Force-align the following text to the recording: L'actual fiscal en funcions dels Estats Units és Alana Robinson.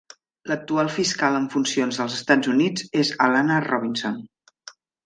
L'actual 0.51 0.89
fiscal 0.93 1.37
en 1.41 1.45
funcions 1.57 2.01
dels 2.01 2.17
Estats 2.17 2.53
Units 2.55 2.89
és 3.05 3.17
Alana 3.29 3.63
Robinson. 3.71 4.23